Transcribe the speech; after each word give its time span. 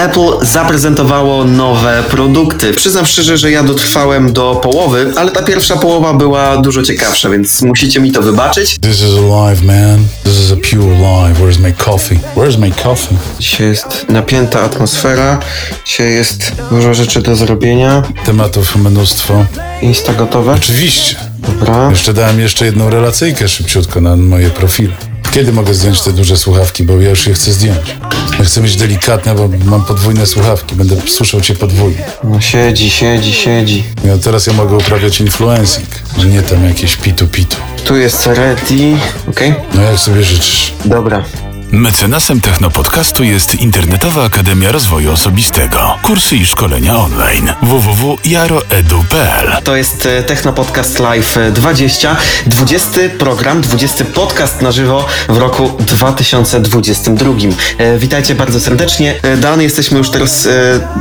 Apple 0.00 0.46
zaprezentowało 0.46 1.44
nowe 1.44 2.02
produkty. 2.10 2.74
Przyznam 2.74 3.06
szczerze, 3.06 3.38
że 3.38 3.50
ja 3.50 3.62
dotrwałem 3.62 4.32
do 4.32 4.54
połowy, 4.54 5.12
ale 5.16 5.30
ta 5.30 5.42
pierwsza 5.42 5.76
połowa 5.76 6.14
była 6.14 6.56
dużo 6.56 6.82
ciekawsza, 6.82 7.30
więc 7.30 7.62
musicie 7.62 8.00
mi 8.00 8.12
to 8.12 8.22
wybaczyć. 8.22 8.78
This 8.78 8.96
is 8.96 9.18
alive, 9.18 9.62
man. 9.62 10.04
This 10.24 10.32
is 10.32 10.52
a 10.52 10.56
pure 10.56 10.94
lie. 10.96 11.34
Where's 11.34 11.60
my 11.60 11.72
coffee? 11.72 12.18
Where's 12.36 12.58
my 12.58 12.72
coffee? 12.82 13.16
Dzisiaj 13.38 13.66
jest 13.66 14.06
napięta 14.08 14.60
atmosfera, 14.60 15.38
dzisiaj 15.86 16.12
jest 16.12 16.52
dużo 16.70 16.94
rzeczy 16.94 17.22
do 17.22 17.36
zrobienia. 17.36 18.02
Tematów 18.24 18.76
mnóstwo. 18.76 19.46
Insta 19.82 20.12
gotowe? 20.12 20.52
Oczywiście. 20.52 21.16
Dobra. 21.38 21.90
Jeszcze 21.90 22.14
dałem 22.14 22.40
jeszcze 22.40 22.64
jedną 22.64 22.90
relacyjkę 22.90 23.48
szybciutko 23.48 24.00
na 24.00 24.16
moje 24.16 24.50
profile. 24.50 25.09
Kiedy 25.32 25.52
mogę 25.52 25.74
zdjąć 25.74 26.00
te 26.00 26.12
duże 26.12 26.36
słuchawki, 26.36 26.84
bo 26.84 27.00
ja 27.00 27.10
już 27.10 27.26
je 27.26 27.34
chcę 27.34 27.52
zdjąć. 27.52 27.96
Ja 28.38 28.44
chcę 28.44 28.60
być 28.60 28.76
delikatny, 28.76 29.34
bo 29.34 29.48
mam 29.64 29.84
podwójne 29.84 30.26
słuchawki. 30.26 30.76
Będę 30.76 30.96
słyszał 31.06 31.40
cię 31.40 31.54
podwójnie. 31.54 32.04
No 32.24 32.40
siedzi, 32.40 32.90
siedzi, 32.90 33.32
siedzi. 33.32 33.84
Ja 34.04 34.18
teraz 34.18 34.46
ja 34.46 34.52
mogę 34.52 34.76
uprawiać 34.76 35.20
influencing, 35.20 35.88
a 36.20 36.24
nie 36.24 36.42
tam 36.42 36.64
jakieś 36.64 36.96
pitu-pitu. 36.96 37.56
Tu 37.84 37.96
jest 37.96 38.26
ready, 38.26 38.96
okej? 39.28 39.54
No 39.74 39.82
jak 39.82 39.98
sobie 39.98 40.22
życzysz. 40.22 40.72
Dobra. 40.84 41.24
Mecenasem 41.72 42.40
Technopodcastu 42.40 43.24
jest 43.24 43.54
Internetowa 43.54 44.24
Akademia 44.24 44.72
Rozwoju 44.72 45.12
Osobistego. 45.12 45.96
Kursy 46.02 46.36
i 46.36 46.46
szkolenia 46.46 46.96
online. 46.96 47.52
www.jaroedu.pl 47.62 49.62
To 49.64 49.76
jest 49.76 50.06
e, 50.06 50.22
Technopodcast 50.22 50.98
Live 50.98 51.36
e, 51.36 51.52
20, 51.52 52.16
20 52.46 53.00
program, 53.18 53.60
20 53.60 54.04
podcast 54.04 54.62
na 54.62 54.72
żywo 54.72 55.06
w 55.28 55.38
roku 55.38 55.72
2022. 55.78 57.30
E, 57.78 57.98
Witajcie 57.98 58.34
bardzo 58.34 58.60
serdecznie. 58.60 59.14
E, 59.22 59.36
Dan, 59.36 59.62
jesteśmy 59.62 59.98
już 59.98 60.10
teraz 60.10 60.48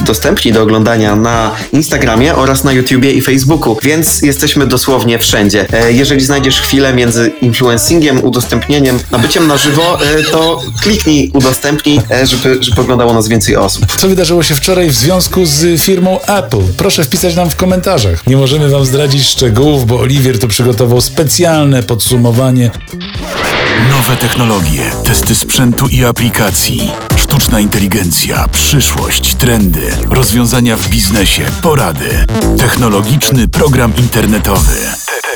dostępni 0.06 0.52
do 0.52 0.62
oglądania 0.62 1.16
na 1.16 1.52
Instagramie 1.74 2.36
oraz 2.36 2.64
na 2.64 2.72
YouTubie 2.72 3.14
i 3.14 3.22
Facebooku, 3.22 3.78
więc 3.84 4.22
jesteśmy 4.22 4.68
dosłownie 4.68 5.20
wszędzie. 5.20 5.66
Jeżeli 5.90 6.22
znajdziesz 6.22 6.62
chwilę 6.62 6.94
między 6.94 7.32
influencingiem, 7.42 8.24
udostępnieniem, 8.24 9.00
a 9.12 9.18
byciem 9.18 9.48
na 9.48 9.58
żywo, 9.58 9.98
e, 10.02 10.24
to 10.60 10.82
kliknij 10.82 11.32
udostępnij, 11.34 12.02
e, 12.12 12.26
żeby, 12.26 12.58
żeby 12.62 12.82
oglądało 12.82 13.14
nas 13.14 13.28
więcej 13.28 13.56
osób. 13.56 13.86
Co 13.98 14.08
wydarzyło 14.08 14.44
się 14.44 14.56
wczoraj 14.56 14.90
w 14.90 14.96
związku 14.96 15.46
z 15.46 15.82
firmą 15.82 16.22
Apple? 16.22 16.62
Proszę 16.78 17.04
wpisać 17.04 17.36
nam 17.36 17.50
w 17.50 17.56
komentarzach. 17.56 18.28
Nie 18.28 18.38
możemy 18.38 18.70
wam 18.70 18.86
zdradzić 18.86 19.28
szczegółów, 19.28 19.86
bo 19.86 20.00
Oliwier 20.00 20.40
tu 20.40 20.48
przygotował 20.48 21.02
specjalne 21.02 21.84
podsumowanie. 21.84 22.72
Nowe 23.92 24.18
technologie, 24.18 24.92
testy 25.04 25.36
sprzętu 25.36 25.88
i 25.88 26.04
aplikacji, 26.04 26.92
sztuczna 27.40 27.60
inteligencja, 27.60 28.48
przyszłość, 28.52 29.36
trendy, 29.36 29.82
rozwiązania 30.10 30.78
w 30.78 30.90
biznesie, 30.90 31.44
porady. 31.62 32.26
Technologiczny 32.58 33.48
program 33.48 33.94
internetowy. 33.98 34.76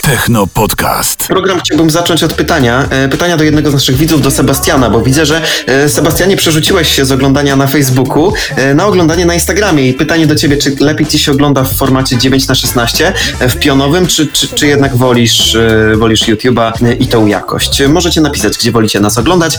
Techno 0.04 0.48
Podcast. 0.48 1.28
Program 1.28 1.60
chciałbym 1.60 1.90
zacząć 1.90 2.24
od 2.24 2.34
pytania. 2.34 2.88
E, 2.90 3.10
Pytania 3.10 3.38
do 3.38 3.44
jednego 3.44 3.70
z 3.70 3.74
naszych 3.74 3.96
widzów, 3.96 4.22
do 4.22 4.32
Sebastiana, 4.32 4.90
bo 4.90 5.02
widzę, 5.02 5.26
że 5.26 5.42
e, 5.66 5.90
Sebastianie 5.90 6.38
przerzuciłeś 6.38 6.96
się 6.96 7.06
z 7.06 7.12
oglądania 7.12 7.56
na 7.56 7.68
Facebooku 7.68 8.34
e, 8.56 8.74
na 8.74 8.86
oglądanie 8.86 9.26
na 9.26 9.34
Instagramie. 9.34 9.88
I 9.90 9.94
pytanie 9.94 10.28
do 10.28 10.36
ciebie, 10.36 10.58
czy 10.58 10.76
lepiej 10.80 11.08
ci 11.08 11.20
się 11.20 11.32
ogląda 11.32 11.64
w 11.64 11.74
formacie 11.74 12.18
9 12.18 12.48
na 12.48 12.56
16 12.56 13.14
e, 13.40 13.50
w 13.50 13.60
pionowym, 13.60 14.08
czy, 14.08 14.28
czy, 14.28 14.48
czy 14.48 14.68
jednak 14.68 14.96
wolisz, 14.96 15.58
wolisz 15.96 16.22
YouTube'a 16.22 16.96
i 17.00 17.08
tą 17.08 17.28
jakość? 17.28 17.82
Możecie 17.88 18.22
napisać, 18.22 18.58
gdzie 18.58 18.72
wolicie 18.72 19.00
nas 19.00 19.18
oglądać. 19.18 19.58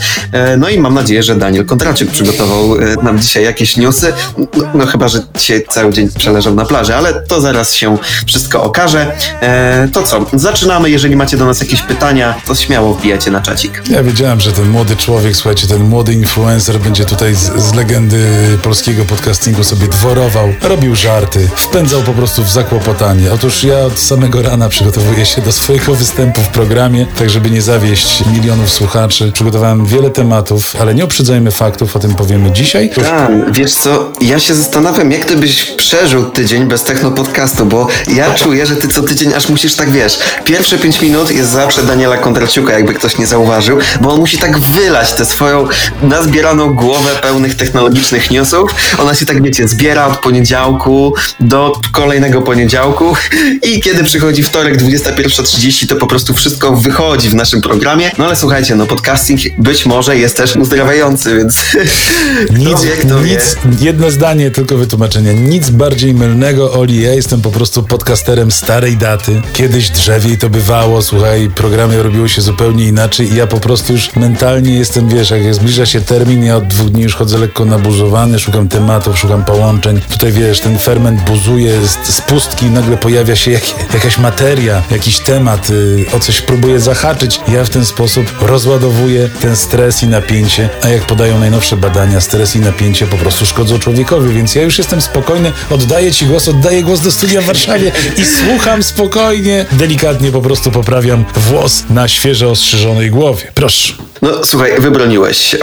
No 0.58 0.68
i 0.68 0.78
mam 0.78 0.94
nadzieję, 0.94 1.22
że 1.22 1.34
Daniel 1.34 1.64
Kontraczyk 1.66 2.10
przygotował 2.10 2.33
e, 2.40 3.02
nam 3.04 3.18
dzisiaj 3.18 3.44
jakieś 3.44 3.76
newsy. 3.76 4.12
No, 4.38 4.46
no 4.74 4.86
chyba, 4.86 5.08
że 5.08 5.22
dzisiaj 5.38 5.64
cały 5.70 5.92
dzień 5.92 6.08
przeleżał 6.18 6.54
na 6.54 6.64
plaży, 6.64 6.94
ale 6.96 7.22
to 7.22 7.40
zaraz 7.40 7.74
się 7.74 7.98
wszystko 8.26 8.62
okaże. 8.62 9.12
E, 9.40 9.88
To 9.92 10.02
co? 10.02 10.26
Zaczynamy. 10.32 10.90
Jeżeli 10.90 11.16
macie 11.16 11.36
do 11.36 11.44
nas 11.46 11.60
jakieś 11.60 11.82
pytania, 11.82 12.34
to 12.46 12.54
śmiało 12.54 12.94
wbijacie 12.94 13.30
na 13.30 13.40
czacik. 13.40 13.82
Ja 13.90 14.02
wiedziałem, 14.02 14.40
że 14.40 14.52
ten 14.52 14.68
młody 14.68 14.96
człowiek, 14.96 15.36
słuchajcie, 15.36 15.66
ten 15.66 15.82
młody 15.82 16.12
influencer 16.12 16.78
będzie 16.78 17.04
tutaj 17.04 17.34
z, 17.34 17.38
z 17.62 17.74
legendy 17.74 18.18
polskiego 18.62 19.04
podcastingu 19.04 19.64
sobie 19.64 19.88
dworował, 19.88 20.48
robił 20.62 20.94
żarty, 20.96 21.48
wpędzał 21.56 22.02
po 22.02 22.12
prostu 22.12 22.44
w 22.44 22.50
zakłopotanie. 22.50 23.32
Otóż 23.32 23.64
ja 23.64 23.78
od 23.78 23.98
samego 24.00 24.42
rana 24.42 24.68
przygotowuję 24.68 25.26
się 25.26 25.42
do 25.42 25.52
swojego 25.52 25.94
występu 25.94 26.40
w 26.40 26.48
programie, 26.48 27.06
tak 27.18 27.30
żeby 27.30 27.50
nie 27.50 27.62
zawieść 27.62 28.24
milionów 28.32 28.70
słuchaczy. 28.70 29.32
Przygotowałem 29.32 29.86
wiele 29.86 30.10
tematów, 30.10 30.76
ale 30.80 30.94
nie 30.94 31.04
uprzedzajmy 31.04 31.50
faktów, 31.50 31.96
o 31.96 31.98
tym 31.98 32.14
powiemy 32.24 32.50
dzisiaj. 32.50 32.90
Dan, 32.96 33.52
wiesz 33.52 33.74
co, 33.74 34.12
ja 34.20 34.38
się 34.40 34.54
zastanawiam, 34.54 35.12
jak 35.12 35.24
ty 35.24 35.36
byś 35.36 35.64
przeżył 35.64 36.24
tydzień 36.24 36.64
bez 36.66 36.84
techno 36.84 37.10
podcastu, 37.10 37.66
bo 37.66 37.88
ja 38.08 38.34
czuję, 38.34 38.66
że 38.66 38.76
ty 38.76 38.88
co 38.88 39.02
tydzień 39.02 39.34
aż 39.34 39.48
musisz 39.48 39.74
tak, 39.74 39.90
wiesz, 39.90 40.18
pierwsze 40.44 40.78
pięć 40.78 41.00
minut 41.00 41.30
jest 41.30 41.50
zawsze 41.50 41.82
Daniela 41.82 42.16
Kondraciuka, 42.16 42.72
jakby 42.72 42.94
ktoś 42.94 43.18
nie 43.18 43.26
zauważył, 43.26 43.78
bo 44.00 44.12
on 44.12 44.20
musi 44.20 44.38
tak 44.38 44.58
wylać 44.58 45.12
tę 45.12 45.24
swoją 45.24 45.68
nazbieraną 46.02 46.74
głowę 46.74 47.10
pełnych 47.22 47.54
technologicznych 47.54 48.30
newsów. 48.30 48.70
Ona 48.98 49.14
się 49.14 49.26
tak, 49.26 49.42
wiecie, 49.42 49.68
zbiera 49.68 50.06
od 50.06 50.18
poniedziałku 50.18 51.14
do 51.40 51.72
kolejnego 51.92 52.42
poniedziałku 52.42 53.16
i 53.62 53.80
kiedy 53.80 54.04
przychodzi 54.04 54.42
wtorek 54.42 54.76
21.30, 54.76 55.88
to 55.88 55.96
po 55.96 56.06
prostu 56.06 56.34
wszystko 56.34 56.76
wychodzi 56.76 57.28
w 57.28 57.34
naszym 57.34 57.60
programie. 57.60 58.10
No 58.18 58.24
ale 58.26 58.36
słuchajcie, 58.36 58.74
no 58.74 58.86
podcasting 58.86 59.40
być 59.58 59.86
może 59.86 60.16
jest 60.16 60.36
też 60.36 60.56
uzdrawiający, 60.56 61.36
więc 61.36 61.58
Nic, 62.50 62.86
nic, 63.24 63.56
jedno 63.80 64.10
zdanie, 64.10 64.50
tylko 64.50 64.76
wytłumaczenie. 64.76 65.34
Nic 65.34 65.70
bardziej 65.70 66.14
mylnego, 66.14 66.72
Oli. 66.72 67.02
Ja 67.02 67.14
jestem 67.14 67.40
po 67.40 67.50
prostu 67.50 67.82
podcasterem 67.82 68.50
starej 68.50 68.96
daty. 68.96 69.42
Kiedyś 69.52 69.90
drzewiej 69.90 70.38
to 70.38 70.50
bywało, 70.50 71.02
słuchaj, 71.02 71.50
programy 71.54 72.02
robiły 72.02 72.28
się 72.28 72.42
zupełnie 72.42 72.84
inaczej 72.84 73.32
i 73.32 73.36
ja 73.36 73.46
po 73.46 73.60
prostu 73.60 73.92
już 73.92 74.16
mentalnie 74.16 74.78
jestem, 74.78 75.08
wiesz, 75.08 75.30
jak 75.30 75.54
zbliża 75.54 75.86
się 75.86 76.00
termin, 76.00 76.44
ja 76.44 76.56
od 76.56 76.66
dwóch 76.66 76.90
dni 76.90 77.02
już 77.02 77.14
chodzę 77.14 77.38
lekko 77.38 77.64
nabuzowany, 77.64 78.38
szukam 78.38 78.68
tematów, 78.68 79.18
szukam 79.18 79.44
połączeń. 79.44 80.00
Tutaj, 80.10 80.32
wiesz, 80.32 80.60
ten 80.60 80.78
ferment 80.78 81.20
buzuje 81.20 81.86
z, 81.86 82.14
z 82.14 82.20
pustki, 82.20 82.66
nagle 82.66 82.96
pojawia 82.96 83.36
się 83.36 83.50
jak, 83.50 83.94
jakaś 83.94 84.18
materia, 84.18 84.82
jakiś 84.90 85.18
temat, 85.18 85.70
y, 85.70 86.04
o 86.12 86.20
coś 86.20 86.40
próbuję 86.40 86.80
zahaczyć. 86.80 87.40
Ja 87.48 87.64
w 87.64 87.70
ten 87.70 87.84
sposób 87.84 88.26
rozładowuję 88.40 89.28
ten 89.40 89.56
stres 89.56 90.02
i 90.02 90.06
napięcie, 90.06 90.68
a 90.82 90.88
jak 90.88 91.02
podają 91.02 91.38
najnowsze 91.38 91.76
badania, 91.76 92.03
stres 92.20 92.56
i 92.56 92.60
napięcie 92.60 93.06
po 93.06 93.16
prostu 93.16 93.46
szkodzą 93.46 93.78
człowiekowi, 93.78 94.34
więc 94.34 94.54
ja 94.54 94.62
już 94.62 94.78
jestem 94.78 95.00
spokojny, 95.00 95.52
oddaję 95.70 96.12
Ci 96.12 96.26
głos, 96.26 96.48
oddaję 96.48 96.82
głos 96.82 97.00
do 97.00 97.10
studia 97.10 97.40
w 97.40 97.44
Warszawie 97.44 97.92
i 98.16 98.24
słucham 98.24 98.82
spokojnie, 98.82 99.66
delikatnie 99.72 100.32
po 100.32 100.40
prostu 100.40 100.70
poprawiam 100.70 101.24
włos 101.34 101.84
na 101.90 102.08
świeżo 102.08 102.50
ostrzyżonej 102.50 103.10
głowie. 103.10 103.52
Proszę. 103.54 103.94
No 104.22 104.44
słuchaj, 104.44 104.80
wybroniłeś 104.80 105.38
się. 105.38 105.58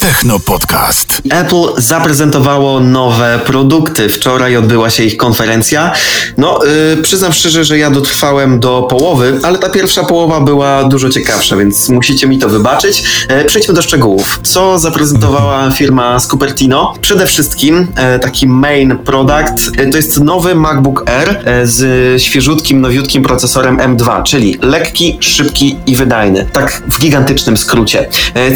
Techno 0.00 0.38
Podcast. 0.38 1.22
Apple 1.30 1.82
zaprezentowało 1.82 2.80
nowe 2.80 3.40
produkty. 3.46 4.08
Wczoraj 4.08 4.56
odbyła 4.56 4.90
się 4.90 5.04
ich 5.04 5.16
konferencja. 5.16 5.92
No, 6.36 6.58
yy, 6.96 7.02
przyznam 7.02 7.32
szczerze, 7.32 7.64
że 7.64 7.78
ja 7.78 7.90
dotrwałem 7.90 8.60
do 8.60 8.82
połowy, 8.82 9.40
ale 9.42 9.58
ta 9.58 9.68
pierwsza 9.68 10.04
połowa 10.04 10.40
była 10.40 10.84
dużo 10.84 11.10
ciekawsza, 11.10 11.56
więc 11.56 11.88
musicie 11.88 12.26
mi 12.26 12.38
to 12.38 12.48
wybaczyć. 12.48 13.02
E, 13.28 13.44
przejdźmy 13.44 13.74
do 13.74 13.82
szczegółów. 13.82 14.40
Co 14.42 14.78
zaprezentowała 14.78 15.70
firma 15.70 16.18
z 16.18 16.28
Cupertino? 16.28 16.94
Przede 17.00 17.26
wszystkim 17.26 17.86
e, 17.96 18.18
taki 18.18 18.46
main 18.46 18.98
product 18.98 19.78
e, 19.78 19.86
to 19.90 19.96
jest 19.96 20.20
nowy 20.20 20.54
MacBook 20.54 21.10
Air 21.10 21.44
z 21.64 22.22
świeżutkim, 22.22 22.80
nowiutkim 22.80 23.22
procesorem 23.22 23.78
M2, 23.78 24.22
czyli 24.22 24.58
lekki, 24.62 25.18
szybki 25.20 25.76
i 25.86 25.96
wydajny. 25.96 26.46
Tak 26.52 26.82
w 26.88 27.00
gigantycznym 27.00 27.56
skrócie. 27.56 28.08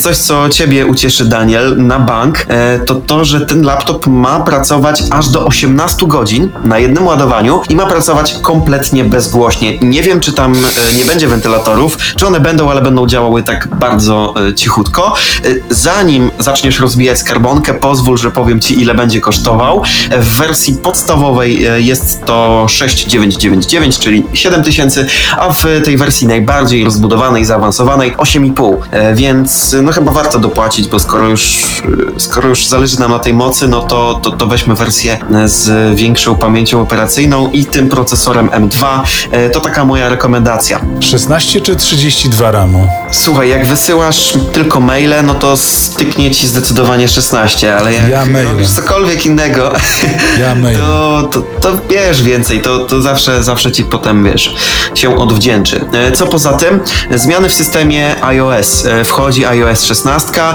Coś, 0.03 0.17
co 0.17 0.49
ciebie 0.49 0.87
ucieszy, 0.95 1.25
Daniel, 1.25 1.77
na 1.77 1.99
bank, 1.99 2.47
e, 2.49 2.79
to 2.79 2.95
to, 2.95 3.25
że 3.25 3.41
ten 3.41 3.63
laptop 3.63 4.07
ma 4.07 4.41
pracować 4.41 5.03
aż 5.11 5.29
do 5.29 5.47
18 5.47 6.07
godzin 6.07 6.51
na 6.65 6.79
jednym 6.79 7.07
ładowaniu 7.07 7.61
i 7.69 7.77
ma 7.77 7.87
pracować 7.87 8.35
kompletnie 8.43 9.05
bezgłośnie. 9.05 9.79
Nie 9.79 10.03
wiem, 10.03 10.21
czy 10.21 10.33
tam 10.33 10.55
e, 10.55 10.97
nie 10.99 11.05
będzie 11.05 11.29
wentylatorów, 11.29 11.99
czy 12.17 12.27
one 12.27 12.41
będą, 12.41 12.71
ale 12.71 12.83
będą 12.83 13.07
działały 13.07 13.43
tak 13.43 13.69
bardzo 13.69 14.35
e, 14.49 14.55
cichutko. 14.55 15.15
Zanim 15.71 16.31
zaczniesz 16.39 16.81
rozbijać 16.81 17.19
skarbonkę, 17.19 17.75
pozwól, 17.75 18.19
że 18.19 18.31
powiem 18.31 18.61
ci, 18.61 18.81
ile 18.83 18.95
będzie 18.95 19.21
kosztował. 19.21 19.83
W 20.19 20.39
wersji 20.39 20.75
podstawowej 20.75 21.67
jest 21.87 22.25
to 22.25 22.67
6999, 22.69 23.99
czyli 23.99 24.25
7000, 24.33 25.07
a 25.39 25.53
w 25.53 25.65
tej 25.85 25.97
wersji 25.97 26.27
najbardziej 26.27 26.85
rozbudowanej, 26.85 27.45
zaawansowanej 27.45 28.17
8,5. 28.17 28.77
E, 28.91 29.15
Więc 29.15 29.77
no 29.83 29.93
chyba 29.93 30.13
warto 30.13 30.39
dopłacić, 30.39 30.84
bo 30.87 30.95
bo 30.95 30.99
skoro 31.01 31.29
już, 31.29 31.59
skoro 32.19 32.49
już 32.49 32.67
zależy 32.67 33.01
nam 33.01 33.11
na 33.11 33.19
tej 33.19 33.35
mocy, 33.35 33.69
no 33.69 33.81
to, 33.83 34.21
to, 34.23 34.31
to 34.31 34.47
weźmy 34.47 34.75
wersję 34.75 35.19
z 35.45 35.95
większą 35.99 36.35
pamięcią 36.37 36.81
operacyjną 36.81 37.51
i 37.51 37.65
tym 37.65 37.89
procesorem 37.89 38.49
M2. 38.49 39.01
E, 39.31 39.51
To 39.51 39.61
taka 39.61 39.85
moja 39.85 40.09
rekomendacja. 40.09 40.81
16 41.01 41.61
czy 41.61 41.77
32 41.77 42.51
ramu? 42.51 42.89
Słuchaj, 43.13 43.49
jak 43.49 43.67
wysyłasz 43.67 44.35
tylko 44.53 44.81
maile, 44.81 45.15
no 45.27 45.35
to 45.35 45.57
styknie 45.57 46.31
ci 46.31 46.47
zdecydowanie 46.47 47.09
16, 47.09 47.77
ale 47.77 47.93
jak 47.95 48.09
Ja 48.09 48.25
robisz 48.45 48.69
cokolwiek 48.69 49.27
innego, 49.27 49.73
Ja 50.41 50.57
to, 50.79 51.23
to, 51.33 51.43
to 51.61 51.79
wiesz 51.91 52.23
więcej, 52.23 52.61
to, 52.61 52.79
to 52.79 53.03
zawsze, 53.03 53.43
zawsze 53.43 53.73
ci 53.73 53.85
potem, 53.85 54.25
wiesz, 54.25 54.55
się 54.95 55.19
odwdzięczy. 55.19 55.81
E, 55.93 56.13
Co 56.13 56.27
poza 56.27 56.53
tym, 56.53 56.81
zmiany 57.15 57.49
w 57.49 57.55
systemie 57.55 58.25
iOS. 58.25 58.87
E, 58.87 59.05
Wchodzi 59.05 59.47
iOS 59.47 59.85
16, 59.85 60.43
e, 60.43 60.55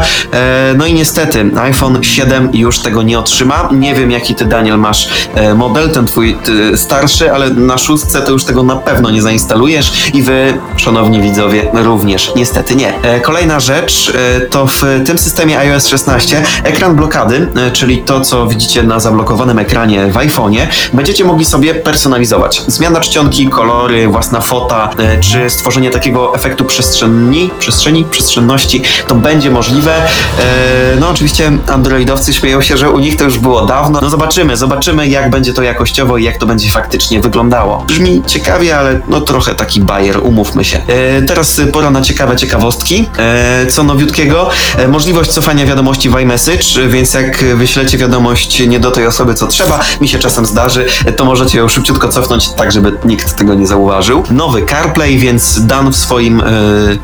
no 0.78 0.86
i 0.86 0.94
niestety 0.94 1.52
iPhone 1.62 2.04
7 2.04 2.50
już 2.54 2.80
tego 2.80 3.04
nie 3.04 3.20
otrzyma. 3.20 3.70
Nie 3.72 3.96
wiem, 3.96 4.12
jaki 4.12 4.36
ty, 4.36 4.46
Daniel, 4.46 4.78
masz 4.78 5.10
e, 5.36 5.54
model, 5.54 5.90
ten 5.90 6.06
twój 6.06 6.38
ty, 6.44 6.78
starszy, 6.78 7.32
ale 7.32 7.50
na 7.50 7.78
szóstce 7.78 8.22
to 8.22 8.32
już 8.32 8.44
tego 8.44 8.64
na 8.64 8.76
pewno 8.76 9.12
nie 9.12 9.22
zainstalujesz 9.22 9.94
i 10.14 10.24
wy, 10.24 10.54
szanowni 10.78 11.22
widzowie, 11.22 11.72
również 11.74 12.32
niestety 12.36 12.76
nie. 12.76 13.02
E, 13.02 13.20
Kolejna 13.20 13.60
rzecz 13.60 14.14
e, 14.16 14.42
to 14.42 14.68
w 14.68 14.84
tym 15.06 15.18
systemie 15.18 15.60
iOS 15.60 15.88
16 15.88 16.44
ekran 16.64 16.96
blokady, 16.96 17.48
e, 17.68 17.72
czyli 17.72 17.98
to, 17.98 18.22
co 18.22 18.48
widzicie 18.48 18.84
na 18.84 19.00
zablokowanym 19.00 19.60
ekranie 19.60 20.08
w 20.08 20.16
iPhone'ie, 20.16 20.68
będziecie 20.94 21.26
mogli 21.26 21.46
sobie 21.46 21.76
personalizować. 21.76 22.62
Zmiana 22.68 23.00
czcionki, 23.00 23.48
kolory, 23.48 24.08
własna 24.08 24.42
fota, 24.42 24.90
e, 25.00 25.20
czy 25.20 25.50
stworzenie 25.50 25.90
takiego 25.90 26.36
efektu 26.36 26.66
przestrzeni, 26.66 27.50
przestrzeni, 27.60 28.06
przestrzenności, 28.12 28.82
to 29.08 29.16
będzie 29.16 29.52
możliwe. 29.52 30.09
E, 30.40 30.96
No 31.00 31.10
oczywiście 31.10 31.52
androidowcy 31.68 32.34
śmieją 32.34 32.62
się, 32.62 32.78
że 32.78 32.90
u 32.90 33.00
nich 33.00 33.18
to 33.18 33.24
już 33.24 33.38
było 33.40 33.66
dawno. 33.66 34.00
No 34.02 34.10
zobaczymy, 34.10 34.58
zobaczymy 34.58 35.08
jak 35.08 35.30
będzie 35.30 35.54
to 35.54 35.64
jakościowo 35.64 36.18
i 36.18 36.24
jak 36.24 36.38
to 36.38 36.46
będzie 36.46 36.70
faktycznie 36.70 37.20
wyglądało. 37.22 37.84
Brzmi 37.88 38.22
ciekawie, 38.28 38.78
ale 38.78 39.00
no 39.08 39.22
trochę 39.22 39.56
taki 39.56 39.82
bajer, 39.82 40.20
umówmy 40.24 40.66
się. 40.66 40.78
E, 40.88 41.22
Teraz 41.22 41.62
pora 41.74 41.90
na 41.92 42.02
ciekawe 42.02 42.36
ciekawostki. 42.36 43.10
E, 43.18 43.66
Co 43.72 43.84
nowiutkiego? 43.84 44.50
E, 44.78 44.88
Możliwość 44.88 45.32
cofania 45.32 45.66
wiadomości 45.66 46.10
w 46.10 46.16
iMessage, 46.20 46.88
więc 46.88 47.14
jak 47.14 47.44
wyślecie 47.56 47.98
wiadomość 47.98 48.60
nie 48.68 48.80
do 48.80 48.92
tej 48.92 49.08
osoby, 49.08 49.34
co 49.34 49.48
trzeba, 49.48 49.80
mi 50.02 50.08
się 50.08 50.20
czasem 50.20 50.46
zdarzy, 50.46 50.86
to 51.18 51.26
możecie 51.26 51.58
ją 51.58 51.68
szybciutko 51.70 52.10
cofnąć, 52.10 52.50
tak 52.50 52.72
żeby 52.72 52.98
nikt 53.06 53.36
tego 53.36 53.54
nie 53.54 53.68
zauważył. 53.68 54.24
Nowy 54.32 54.66
CarPlay, 54.66 55.18
więc 55.18 55.66
Dan 55.66 55.92
w 55.92 55.98
swoim 55.98 56.42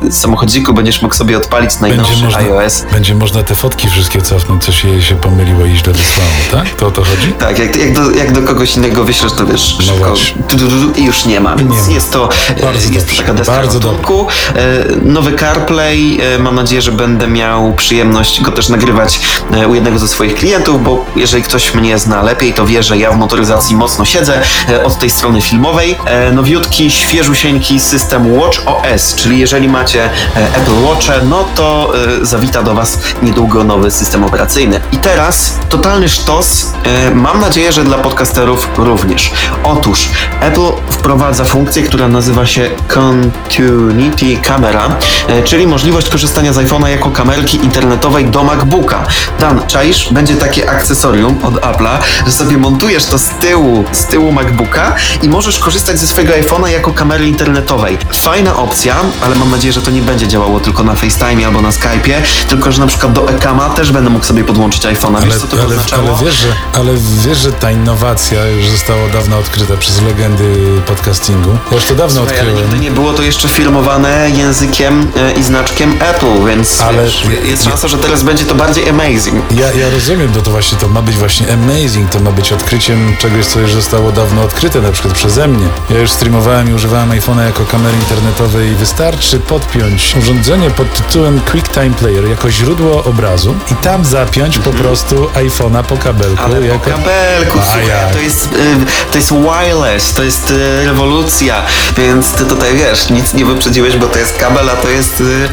e, 0.08 0.12
samochodziku 0.12 0.72
będziesz 0.74 1.02
mógł 1.02 1.14
sobie 1.14 1.36
odpalić 1.36 1.80
najnowszy 1.80 2.24
można, 2.24 2.38
iOS. 2.38 2.84
Będzie 2.96 3.14
można 3.14 3.42
te 3.42 3.54
fotki 3.54 3.88
wszystkie 3.88 4.22
cofnąć, 4.22 4.64
co 4.64 4.72
się 4.72 4.88
jej 4.88 5.02
się 5.02 5.16
pomyliło 5.16 5.64
i 5.64 5.76
źle 5.76 5.92
wysłało, 5.92 6.30
tak? 6.52 6.74
To 6.74 6.86
o 6.86 6.90
to 6.90 7.04
chodzi? 7.04 7.32
Tak, 7.32 7.58
jak, 7.58 7.76
jak, 7.76 7.92
do, 7.92 8.10
jak 8.10 8.32
do 8.32 8.42
kogoś 8.42 8.76
innego 8.76 9.04
wyślesz, 9.04 9.32
to 9.32 9.46
wiesz, 9.46 9.76
szybko 9.80 10.14
No 10.36 10.58
tu, 10.58 11.00
i 11.00 11.04
już 11.04 11.24
nie 11.24 11.40
ma, 11.40 11.56
więc 11.56 11.88
Nie 11.88 11.94
jest 11.94 12.12
to 12.12 12.28
Bardzo 12.62 12.88
e, 12.88 12.92
jest 12.92 13.06
dobrze, 13.06 13.16
to 13.16 13.22
taka 13.22 13.34
deska 13.34 13.52
bardzo 13.52 13.78
ratunku. 13.78 14.26
E, 14.54 14.84
Nowy 15.02 15.32
CarPlay, 15.38 16.20
e, 16.20 16.38
mam 16.38 16.54
nadzieję, 16.54 16.82
że 16.82 16.92
będę 16.92 17.28
miał 17.28 17.72
przyjemność 17.72 18.42
go 18.42 18.50
też 18.50 18.68
nagrywać 18.68 19.20
u 19.68 19.74
jednego 19.74 19.98
ze 19.98 20.08
swoich 20.08 20.34
klientów, 20.34 20.84
bo 20.84 21.04
jeżeli 21.16 21.42
ktoś 21.42 21.74
mnie 21.74 21.98
zna 21.98 22.22
lepiej, 22.22 22.52
to 22.52 22.66
wie, 22.66 22.82
że 22.82 22.98
ja 22.98 23.12
w 23.12 23.16
motoryzacji 23.16 23.76
mocno 23.76 24.04
siedzę 24.04 24.42
od 24.84 24.98
tej 24.98 25.10
strony 25.10 25.42
filmowej. 25.42 25.96
Nowiutki, 26.32 26.90
świeżusieńki 26.90 27.80
system 27.80 28.38
Watch 28.38 28.58
OS, 28.66 29.14
czyli 29.14 29.38
jeżeli 29.38 29.68
macie 29.68 30.10
Apple 30.34 30.84
Watche, 30.84 31.20
no 31.24 31.44
to 31.54 31.92
zawita 32.22 32.62
do 32.62 32.74
Was 32.74 32.85
niedługo 33.22 33.64
nowy 33.64 33.90
system 33.90 34.24
operacyjny. 34.24 34.80
I 34.92 34.98
teraz 34.98 35.58
totalny 35.68 36.08
sztos, 36.08 36.72
e, 36.84 37.14
mam 37.14 37.40
nadzieję, 37.40 37.72
że 37.72 37.84
dla 37.84 37.98
podcasterów 37.98 38.68
również. 38.76 39.30
Otóż 39.64 40.08
Apple 40.40 40.72
wprowadza 40.90 41.44
funkcję, 41.44 41.82
która 41.82 42.08
nazywa 42.08 42.46
się 42.46 42.70
Continuity 42.88 44.36
Camera, 44.42 44.88
e, 45.28 45.42
czyli 45.42 45.66
możliwość 45.66 46.08
korzystania 46.08 46.52
z 46.52 46.56
iPhone'a 46.56 46.86
jako 46.86 47.10
kamerki 47.10 47.56
internetowej 47.64 48.24
do 48.24 48.44
MacBooka. 48.44 49.04
Dan, 49.40 49.66
czaisz? 49.66 50.08
Będzie 50.12 50.36
takie 50.36 50.70
akcesorium 50.70 51.38
od 51.42 51.54
Apple'a, 51.54 51.98
że 52.26 52.32
sobie 52.32 52.58
montujesz 52.58 53.04
to 53.04 53.18
z 53.18 53.28
tyłu, 53.28 53.84
z 53.92 54.04
tyłu 54.04 54.32
MacBooka 54.32 54.94
i 55.22 55.28
możesz 55.28 55.58
korzystać 55.58 55.98
ze 55.98 56.06
swojego 56.06 56.32
iPhone'a 56.32 56.66
jako 56.66 56.92
kamery 56.92 57.28
internetowej. 57.28 57.98
Fajna 58.14 58.56
opcja, 58.56 58.96
ale 59.24 59.36
mam 59.36 59.50
nadzieję, 59.50 59.72
że 59.72 59.82
to 59.82 59.90
nie 59.90 60.02
będzie 60.02 60.28
działało 60.28 60.60
tylko 60.60 60.82
na 60.82 60.94
FaceTime 60.94 61.46
albo 61.46 61.62
na 61.62 61.70
Skype'ie, 61.70 62.14
tylko 62.48 62.72
że 62.76 62.80
na 62.82 62.86
przykład 62.88 63.12
do 63.12 63.28
Ekama 63.28 63.68
też 63.70 63.92
będę 63.92 64.10
mógł 64.10 64.24
sobie 64.24 64.44
podłączyć 64.44 64.82
iPhone'a. 64.82 65.16
Ale, 65.16 65.26
Wiesz, 65.26 65.36
co 65.36 65.46
to 65.46 65.56
ale, 65.56 65.66
oznaczało? 65.66 66.08
ale, 66.18 66.26
wiesz, 66.26 66.34
że, 66.34 66.48
ale 66.74 66.92
wiesz, 67.26 67.38
że 67.38 67.52
ta 67.52 67.70
innowacja 67.70 68.46
już 68.46 68.68
została 68.68 69.08
dawno 69.08 69.38
odkryta 69.38 69.76
przez 69.76 70.02
legendy 70.02 70.54
podcastingu. 70.86 71.50
Ja 71.70 71.76
już 71.76 71.84
to 71.84 71.94
dawno 71.94 72.20
Słuchaj, 72.20 72.38
ale 72.40 72.48
odkryłem. 72.48 72.70
nigdy 72.70 72.84
nie 72.84 72.90
było 72.90 73.12
to 73.12 73.22
jeszcze 73.22 73.48
filmowane 73.48 74.30
językiem 74.30 75.06
e, 75.16 75.32
i 75.32 75.42
znaczkiem 75.42 75.92
Apple, 76.00 76.46
więc 76.46 76.80
Ale- 76.80 77.04
wiesz, 77.04 77.22
jest 77.44 77.64
szansa, 77.64 77.88
że 77.88 77.98
teraz 77.98 78.22
będzie 78.22 78.44
to 78.44 78.54
bardziej 78.54 78.88
amazing. 78.88 79.44
Ja, 79.50 79.66
ja 79.72 79.90
rozumiem, 79.90 80.28
bo 80.34 80.40
to 80.42 80.50
właśnie 80.50 80.78
to 80.78 80.88
ma 80.88 81.02
być 81.02 81.16
właśnie 81.16 81.46
amazing, 81.52 82.10
to 82.10 82.20
ma 82.20 82.30
być 82.30 82.52
odkryciem 82.52 83.16
czegoś, 83.18 83.46
co 83.46 83.60
już 83.60 83.72
zostało 83.72 84.12
dawno 84.12 84.42
odkryte, 84.42 84.80
na 84.80 84.92
przykład 84.92 85.14
przeze 85.14 85.48
mnie. 85.48 85.66
Ja 85.90 85.98
już 85.98 86.10
streamowałem 86.10 86.70
i 86.70 86.74
używałem 86.74 87.10
iPhone'a 87.10 87.44
jako 87.44 87.64
kamery 87.64 87.96
internetowej. 87.96 88.74
Wystarczy 88.74 89.40
podpiąć 89.40 90.14
urządzenie 90.18 90.70
pod 90.70 90.92
tytułem 90.94 91.40
QuickTime 91.50 91.90
Player 91.90 92.24
jako 92.24 92.50
źródło 92.50 92.65
obrazu 93.04 93.54
i 93.72 93.74
tam 93.74 94.04
zapiąć 94.04 94.58
po 94.58 94.70
prostu 94.70 95.14
iPhone'a 95.34 95.82
po 95.82 95.96
kabelku. 95.96 96.42
Ale 96.44 96.56
po 96.56 96.62
jako... 96.64 96.90
kabelku, 96.90 97.58
A 97.58 97.62
słuchaj, 97.64 97.88
jak? 97.88 98.12
to 98.12 98.18
jest, 98.20 98.44
y, 98.52 99.10
to 99.10 99.18
jest 99.18 99.32
wireless, 99.32 100.14
to 100.14 100.22
jest 100.22 100.50
y, 100.50 100.84
rewolucja, 100.86 101.62
więc 101.96 102.32
ty 102.32 102.44
tutaj 102.44 102.74
wiesz, 102.76 103.10
nic 103.10 103.34
nie 103.34 103.44
wyprzedziłeś, 103.44 103.96
bo 103.96 104.06
to 104.06 104.18
jest 104.18 104.36
kabel, 104.36 104.70
a 104.70 104.76
to 104.76 104.88
jest 104.88 105.20
y, 105.20 105.48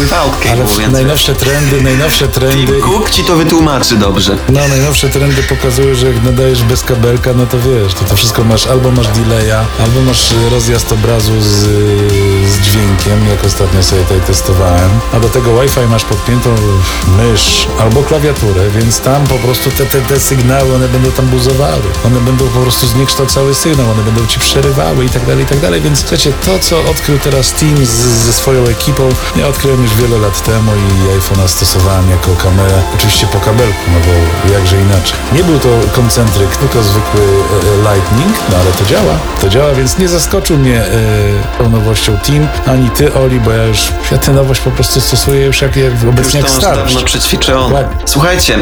without 0.00 0.32
Ale 0.40 0.50
cable, 0.50 0.64
w- 0.66 0.78
więc 0.78 0.92
najnowsze 0.92 1.34
trendy, 1.34 1.82
najnowsze 1.82 2.28
trendy... 2.28 2.72
Tim 2.72 2.80
Cook 2.80 3.10
ci 3.10 3.24
to 3.24 3.36
wytłumaczy 3.36 3.96
dobrze. 3.96 4.36
No, 4.48 4.68
najnowsze 4.68 5.08
trendy 5.08 5.42
pokazują, 5.42 5.94
że 5.94 6.06
jak 6.06 6.22
nadajesz 6.24 6.62
bez 6.62 6.82
kabelka, 6.82 7.30
no 7.36 7.46
to 7.46 7.56
wiesz, 7.58 7.94
to, 7.94 8.04
to 8.04 8.16
wszystko 8.16 8.44
masz, 8.44 8.66
albo 8.66 8.90
masz 8.90 9.06
delaya, 9.08 9.64
albo 9.84 10.00
masz 10.06 10.34
rozjazd 10.50 10.92
obrazu 10.92 11.32
z, 11.40 11.64
z 12.50 12.60
dźwiękiem, 12.60 13.28
jak 13.28 13.44
ostatnio 13.44 13.82
sobie 13.82 14.02
tutaj 14.02 14.20
testowałem, 14.20 14.90
a 15.12 15.20
do 15.20 15.28
tego 15.28 15.60
Wi-Fi 15.60 15.80
masz 15.80 16.04
podpiętą 16.04 16.54
mysz 17.16 17.66
albo 17.80 18.02
klawiaturę, 18.02 18.70
więc 18.70 19.00
tam 19.00 19.26
po 19.26 19.34
prostu 19.34 19.70
te, 19.70 19.86
te, 19.86 20.00
te 20.00 20.20
sygnały, 20.20 20.74
one 20.74 20.88
będą 20.88 21.10
tam 21.10 21.26
buzowały, 21.26 21.82
one 22.06 22.20
będą 22.20 22.48
po 22.48 22.60
prostu 22.60 22.86
zniekształcały 22.86 23.54
sygnał, 23.54 23.90
one 23.90 24.02
będą 24.02 24.26
ci 24.26 24.38
przerywały 24.38 25.04
i 25.04 25.08
tak 25.08 25.26
dalej, 25.26 25.44
i 25.44 25.46
tak 25.46 25.60
dalej, 25.60 25.80
więc 25.80 25.98
słuchajcie, 25.98 26.32
to 26.46 26.58
co 26.58 26.90
odkrył 26.90 27.18
teraz 27.18 27.52
Team 27.52 27.86
z, 27.86 27.90
ze 28.26 28.32
swoją 28.32 28.64
ekipą, 28.64 29.08
ja 29.36 29.48
odkryłem 29.48 29.82
już 29.82 29.94
wiele 29.94 30.18
lat 30.18 30.42
temu 30.44 30.72
i 30.76 31.18
iPhone'a 31.18 31.48
stosowałem 31.48 32.10
jako 32.10 32.36
kamerę, 32.42 32.82
oczywiście 32.94 33.26
po 33.26 33.40
kabelku, 33.40 33.84
no 33.88 33.98
bo 34.00 34.52
jakże 34.52 34.80
inaczej. 34.80 35.18
Nie 35.32 35.44
był 35.44 35.58
to 35.58 35.68
koncentryk, 35.92 36.56
tylko 36.56 36.82
zwykły 36.82 37.20
e, 37.20 37.90
e, 37.90 37.94
Lightning, 37.94 38.34
no 38.50 38.56
ale 38.56 38.72
to 38.72 38.84
działa, 38.84 39.18
to 39.40 39.48
działa, 39.48 39.74
więc 39.74 39.98
nie 39.98 40.08
zaskoczył 40.08 40.58
mnie 40.58 40.82
e, 40.84 41.58
tą 41.58 41.70
nowością 41.70 42.18
Ani 42.66 42.90
ty 42.90 43.14
Oli, 43.14 43.40
bo 43.40 43.50
ja 43.52 43.64
już, 43.64 43.78
ja 44.12 44.18
tę 44.18 44.32
nowość 44.32 44.60
po 44.60 44.70
prostu 44.70 45.00
stosuję 45.00 45.46
już 45.46 45.62
jak, 45.62 45.76
jak 45.76 45.92
Już 45.92 46.04
obecnie 46.04 46.40
to 46.40 46.46
jak 46.46 46.56
starość. 46.56 46.94
dawno 46.94 47.06
przećwiczone. 47.06 47.74
Ładnie. 47.74 47.96
Słuchajcie, 48.04 48.58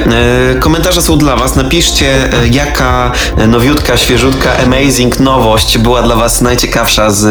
e, 0.53 0.55
komentarze 0.55 1.03
są 1.03 1.19
dla 1.19 1.37
was. 1.37 1.57
Napiszcie, 1.57 2.33
e, 2.33 2.49
jaka 2.49 3.13
nowiutka, 3.49 3.97
świeżutka, 3.97 4.51
amazing 4.67 5.21
nowość 5.21 5.79
była 5.79 6.03
dla 6.03 6.17
was 6.17 6.41
najciekawsza 6.41 7.11
z 7.11 7.25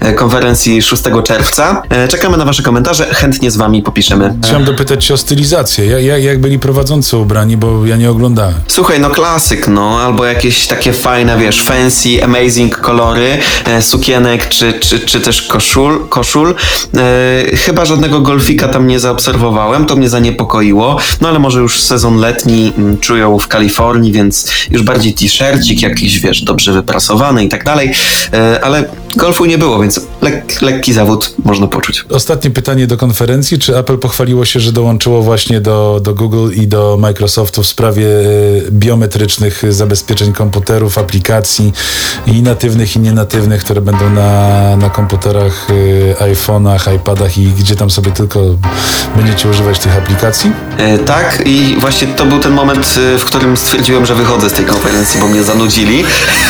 e, 0.00 0.12
konferencji 0.12 0.82
6 0.82 1.02
czerwca. 1.24 1.82
Czekamy 2.08 2.36
na 2.36 2.44
wasze 2.44 2.62
komentarze, 2.62 3.06
chętnie 3.14 3.50
z 3.50 3.56
wami 3.56 3.82
popiszemy. 3.82 4.34
Chciałem 4.44 4.64
dopytać 4.64 5.04
cię 5.04 5.14
o 5.14 5.16
stylizację, 5.16 5.86
jak, 5.86 6.02
jak, 6.04 6.22
jak 6.22 6.40
byli 6.40 6.58
prowadzący 6.58 7.16
ubrani, 7.16 7.56
bo 7.56 7.86
ja 7.86 7.96
nie 7.96 8.10
oglądałem. 8.10 8.54
Słuchaj, 8.68 9.00
no 9.00 9.10
klasyk, 9.10 9.68
no, 9.68 10.00
albo 10.00 10.24
jakieś 10.24 10.66
takie 10.66 10.92
fajne, 10.92 11.38
wiesz, 11.38 11.62
fancy, 11.62 12.24
amazing 12.24 12.78
kolory 12.80 13.38
sukienek, 13.80 14.48
czy, 14.48 14.72
czy, 14.72 15.00
czy 15.00 15.20
też 15.20 15.42
koszul, 15.42 15.91
koszul. 15.98 16.54
E, 16.96 17.56
chyba 17.56 17.84
żadnego 17.84 18.20
golfika 18.20 18.68
tam 18.68 18.86
nie 18.86 19.00
zaobserwowałem, 19.00 19.86
to 19.86 19.96
mnie 19.96 20.08
zaniepokoiło, 20.08 20.96
no 21.20 21.28
ale 21.28 21.38
może 21.38 21.60
już 21.60 21.80
sezon 21.80 22.16
letni 22.16 22.72
mm, 22.78 22.98
czują 22.98 23.38
w 23.38 23.48
Kalifornii, 23.48 24.12
więc 24.12 24.52
już 24.70 24.82
bardziej 24.82 25.14
t-shircik 25.14 25.82
jakiś, 25.82 26.20
wiesz, 26.20 26.42
dobrze 26.42 26.72
wyprasowany 26.72 27.44
i 27.44 27.48
tak 27.48 27.64
dalej, 27.64 27.92
e, 28.32 28.64
ale 28.64 28.84
golfu 29.16 29.44
nie 29.44 29.58
było, 29.58 29.80
więc 29.80 30.00
lek, 30.22 30.62
lekki 30.62 30.92
zawód 30.92 31.34
można 31.44 31.66
poczuć. 31.66 32.04
Ostatnie 32.10 32.50
pytanie 32.50 32.86
do 32.86 32.96
konferencji. 32.96 33.58
Czy 33.58 33.78
Apple 33.78 33.98
pochwaliło 33.98 34.44
się, 34.44 34.60
że 34.60 34.72
dołączyło 34.72 35.22
właśnie 35.22 35.60
do, 35.60 36.00
do 36.02 36.14
Google 36.14 36.50
i 36.54 36.66
do 36.66 36.96
Microsoftu 37.00 37.62
w 37.62 37.66
sprawie 37.66 38.06
e, 38.06 38.22
biometrycznych 38.70 39.62
zabezpieczeń 39.68 40.32
komputerów, 40.32 40.98
aplikacji 40.98 41.72
i 42.26 42.42
natywnych 42.42 42.96
i 42.96 43.00
nienatywnych, 43.00 43.64
które 43.64 43.80
będą 43.80 44.10
na, 44.10 44.76
na 44.76 44.90
komputerach 44.90 45.70
y, 45.70 45.81
iPhone'ach, 46.20 46.94
iPadach 46.96 47.38
i 47.38 47.46
gdzie 47.46 47.76
tam 47.76 47.90
sobie 47.90 48.10
tylko 48.10 48.40
będziecie 49.16 49.48
używać 49.48 49.78
tych 49.78 49.96
aplikacji? 49.96 50.52
E, 50.78 50.98
Tak, 50.98 51.42
i 51.46 51.76
właśnie 51.78 52.08
to 52.08 52.26
był 52.26 52.38
ten 52.38 52.52
moment, 52.52 52.94
e, 53.14 53.18
w 53.18 53.24
którym 53.24 53.56
stwierdziłem, 53.56 54.06
że 54.06 54.14
wychodzę 54.14 54.50
z 54.50 54.52
tej 54.52 54.64
konferencji, 54.64 55.20
bo 55.20 55.28
mnie 55.28 55.42
zanudzili, 55.42 56.04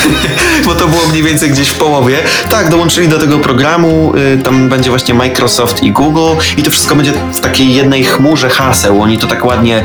bo 0.65 0.75
to 0.75 0.87
było 0.87 1.07
mniej 1.07 1.23
więcej 1.23 1.49
gdzieś 1.49 1.67
w 1.67 1.73
połowie. 1.73 2.17
Tak, 2.49 2.69
dołączyli 2.69 3.07
do 3.07 3.19
tego 3.19 3.39
programu, 3.39 4.13
e, 4.33 4.43
tam 4.43 4.69
będzie 4.69 4.89
właśnie 4.89 5.13
Microsoft 5.13 5.83
i 5.83 5.91
Google 5.91 6.41
i 6.57 6.63
to 6.63 6.71
wszystko 6.71 6.95
będzie 6.95 7.13
w 7.33 7.39
takiej 7.39 7.75
jednej 7.75 8.03
chmurze 8.03 8.49
haseł. 8.49 9.01
Oni 9.01 9.17
to 9.17 9.27
tak 9.27 9.45
ładnie 9.45 9.83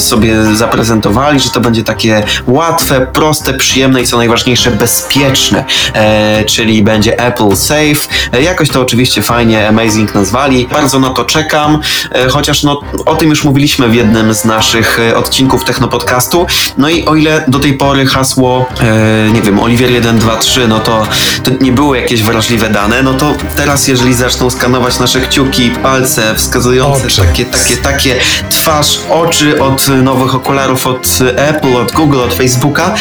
sobie 0.00 0.54
zaprezentowali, 0.54 1.40
że 1.40 1.50
to 1.50 1.60
będzie 1.60 1.84
takie 1.84 2.22
łatwe, 2.46 3.06
proste, 3.12 3.54
przyjemne 3.54 4.02
i 4.02 4.06
co 4.06 4.16
najważniejsze 4.16 4.70
bezpieczne, 4.70 5.64
e, 5.94 6.44
czyli 6.44 6.82
będzie 6.82 7.18
Apple 7.18 7.56
Safe. 7.56 8.08
E, 8.32 8.42
jakoś 8.42 8.68
to 8.72 8.80
oczywiście 8.80 9.22
fajnie 9.22 9.68
Amazing 9.68 10.14
nazwali. 10.14 10.68
Bardzo 10.72 10.98
na 10.98 11.10
to 11.10 11.24
czekam, 11.24 11.80
e, 12.12 12.28
chociaż 12.28 12.62
no, 12.62 12.80
o 13.06 13.16
tym 13.16 13.30
już 13.30 13.44
mówiliśmy 13.44 13.88
w 13.88 13.94
jednym 13.94 14.34
z 14.34 14.44
naszych 14.44 15.00
e, 15.00 15.16
odcinków 15.16 15.64
Technopodcastu. 15.64 16.46
No 16.78 16.88
i 16.88 17.04
o 17.04 17.14
ile 17.14 17.44
do 17.48 17.58
tej 17.58 17.74
pory 17.74 18.06
hasło, 18.06 18.66
e, 18.80 19.32
nie 19.32 19.42
wiem, 19.42 19.60
Oliwier 19.60 19.90
1, 19.90 20.18
2, 20.18 20.36
3, 20.36 20.68
no 20.68 20.78
to, 20.78 21.06
to 21.44 21.50
nie 21.60 21.72
były 21.72 22.00
jakieś 22.00 22.22
wrażliwe 22.22 22.68
dane, 22.68 23.02
no 23.02 23.14
to 23.14 23.34
teraz 23.56 23.88
jeżeli 23.88 24.14
zaczną 24.14 24.50
skanować 24.50 24.98
nasze 24.98 25.20
kciuki, 25.20 25.70
palce 25.70 26.34
wskazujące 26.34 27.06
Oczy. 27.06 27.22
takie, 27.22 27.44
takie, 27.44 27.76
takie 27.76 28.16
twarz, 28.50 28.98
oczy 29.10 29.62
od 29.62 29.88
nowych 29.88 30.34
okularów 30.34 30.86
od 30.86 31.18
Apple, 31.36 31.76
od 31.76 31.92
Google, 31.92 32.20
od 32.20 32.34
Facebooka, 32.34 32.94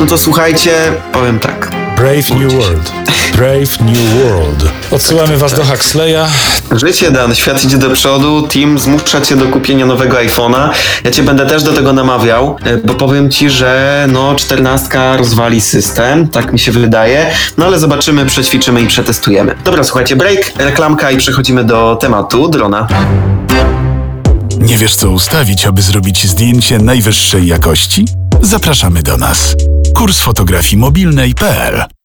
no 0.00 0.06
to 0.06 0.18
słuchajcie, 0.18 0.72
powiem 1.12 1.38
tak. 1.38 1.87
Brave 1.98 2.30
New 2.30 2.52
World. 2.52 2.92
Brave 3.36 3.80
New 3.80 4.14
World. 4.14 4.72
Odsyłamy 4.90 5.36
was 5.36 5.54
do 5.54 5.64
Huxleya. 5.64 6.26
Życie 6.72 7.10
Dan, 7.10 7.34
świat 7.34 7.64
idzie 7.64 7.78
do 7.78 7.90
przodu, 7.90 8.42
team 8.42 8.78
zmusza 8.78 9.20
cię 9.20 9.36
do 9.36 9.46
kupienia 9.46 9.86
nowego 9.86 10.16
iPhone'a. 10.16 10.70
Ja 11.04 11.10
cię 11.10 11.22
będę 11.22 11.46
też 11.46 11.62
do 11.62 11.72
tego 11.72 11.92
namawiał, 11.92 12.56
e, 12.64 12.76
bo 12.76 12.94
powiem 12.94 13.30
ci, 13.30 13.50
że 13.50 14.06
no 14.12 14.34
czternastka 14.34 15.16
rozwali 15.16 15.60
system, 15.60 16.28
tak 16.28 16.52
mi 16.52 16.58
się 16.58 16.72
wydaje. 16.72 17.30
No 17.56 17.66
ale 17.66 17.78
zobaczymy, 17.78 18.26
przećwiczymy 18.26 18.80
i 18.80 18.86
przetestujemy. 18.86 19.54
Dobra, 19.64 19.84
słuchajcie, 19.84 20.16
break, 20.16 20.52
reklamka 20.58 21.10
i 21.10 21.16
przechodzimy 21.16 21.64
do 21.64 21.98
tematu 22.00 22.48
drona. 22.48 22.88
Nie 24.58 24.78
wiesz, 24.78 24.96
co 24.96 25.10
ustawić, 25.10 25.66
aby 25.66 25.82
zrobić 25.82 26.26
zdjęcie 26.26 26.78
najwyższej 26.78 27.46
jakości? 27.46 28.04
Zapraszamy 28.42 29.02
do 29.02 29.16
nas. 29.16 29.56
Kurs 29.98 30.20
fotografii 30.20 30.78
mobilnej.pl 30.78 31.97